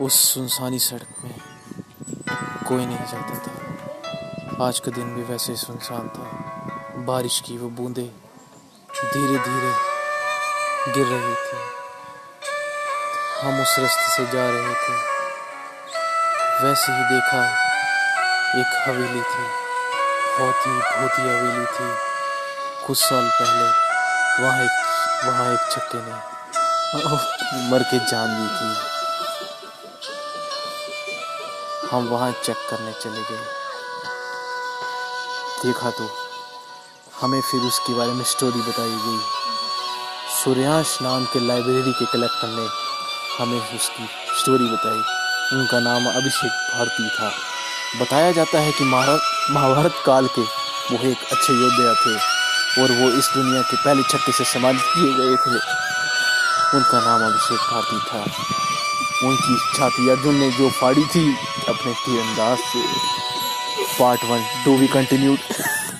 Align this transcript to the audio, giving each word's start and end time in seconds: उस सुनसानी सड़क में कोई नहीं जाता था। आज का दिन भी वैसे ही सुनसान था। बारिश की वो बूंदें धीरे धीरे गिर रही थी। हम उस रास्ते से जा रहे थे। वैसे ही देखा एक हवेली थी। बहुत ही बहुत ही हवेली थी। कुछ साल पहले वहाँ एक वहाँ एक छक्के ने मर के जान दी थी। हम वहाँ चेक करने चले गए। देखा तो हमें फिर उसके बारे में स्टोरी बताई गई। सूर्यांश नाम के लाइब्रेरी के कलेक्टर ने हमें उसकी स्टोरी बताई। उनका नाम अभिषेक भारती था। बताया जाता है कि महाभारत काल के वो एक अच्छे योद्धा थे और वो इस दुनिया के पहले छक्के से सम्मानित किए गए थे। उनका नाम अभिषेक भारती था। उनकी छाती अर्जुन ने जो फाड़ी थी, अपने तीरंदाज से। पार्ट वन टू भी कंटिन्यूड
उस 0.00 0.34
सुनसानी 0.34 0.78
सड़क 0.78 1.06
में 1.24 1.34
कोई 2.68 2.86
नहीं 2.86 2.96
जाता 2.96 3.34
था। 3.34 4.66
आज 4.66 4.78
का 4.78 4.90
दिन 4.90 5.14
भी 5.14 5.22
वैसे 5.22 5.52
ही 5.52 5.58
सुनसान 5.58 6.08
था। 6.08 6.24
बारिश 7.04 7.42
की 7.46 7.58
वो 7.58 7.68
बूंदें 7.68 8.08
धीरे 9.12 9.38
धीरे 9.38 9.72
गिर 10.92 11.06
रही 11.06 11.34
थी। 11.34 11.58
हम 13.40 13.62
उस 13.62 13.78
रास्ते 13.78 14.16
से 14.16 14.24
जा 14.32 14.50
रहे 14.50 14.74
थे। 14.74 14.94
वैसे 16.64 16.92
ही 16.92 17.02
देखा 17.04 17.44
एक 18.60 18.88
हवेली 18.88 19.22
थी। 19.22 19.46
बहुत 20.38 20.66
ही 20.66 20.72
बहुत 20.72 21.18
ही 21.18 21.24
हवेली 21.24 21.66
थी। 21.66 21.94
कुछ 22.86 22.98
साल 22.98 23.30
पहले 23.40 23.68
वहाँ 24.44 24.64
एक 24.64 24.76
वहाँ 25.26 25.54
एक 25.54 25.72
छक्के 25.72 25.98
ने 25.98 26.14
मर 27.70 27.82
के 27.82 27.98
जान 27.98 28.28
दी 28.28 28.48
थी। 28.56 28.95
हम 31.90 32.08
वहाँ 32.08 32.30
चेक 32.44 32.56
करने 32.70 32.92
चले 32.92 33.22
गए। 33.22 33.44
देखा 35.62 35.90
तो 35.90 36.08
हमें 37.20 37.40
फिर 37.40 37.60
उसके 37.60 37.94
बारे 37.94 38.12
में 38.12 38.24
स्टोरी 38.24 38.60
बताई 38.60 38.96
गई। 39.04 39.20
सूर्यांश 40.34 40.98
नाम 41.02 41.24
के 41.24 41.40
लाइब्रेरी 41.40 41.92
के 41.92 42.06
कलेक्टर 42.06 42.48
ने 42.48 42.66
हमें 43.38 43.60
उसकी 43.60 44.08
स्टोरी 44.40 44.66
बताई। 44.66 45.00
उनका 45.52 45.80
नाम 45.80 46.06
अभिषेक 46.10 46.52
भारती 46.74 47.08
था। 47.08 47.30
बताया 48.00 48.32
जाता 48.32 48.58
है 48.58 48.72
कि 48.72 48.84
महाभारत 48.84 50.02
काल 50.06 50.26
के 50.28 50.42
वो 50.42 51.02
एक 51.10 51.32
अच्छे 51.32 51.52
योद्धा 51.52 51.94
थे 52.02 52.14
और 52.82 52.92
वो 52.92 53.10
इस 53.18 53.30
दुनिया 53.34 53.62
के 53.62 53.76
पहले 53.76 54.02
छक्के 54.02 54.32
से 54.32 54.44
सम्मानित 54.44 54.82
किए 54.94 55.12
गए 55.14 55.36
थे। 55.36 55.58
उनका 56.76 57.00
नाम 57.00 57.26
अभिषेक 57.26 57.58
भारती 57.58 57.98
था। 58.10 58.65
उनकी 59.24 59.56
छाती 59.74 60.08
अर्जुन 60.08 60.34
ने 60.34 60.50
जो 60.50 60.70
फाड़ी 60.70 61.04
थी, 61.04 61.36
अपने 61.68 61.92
तीरंदाज 61.92 62.58
से। 62.58 62.82
पार्ट 64.00 64.24
वन 64.24 64.44
टू 64.64 64.76
भी 64.76 64.86
कंटिन्यूड 64.86 65.38